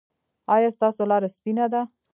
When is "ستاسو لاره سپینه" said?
0.77-1.65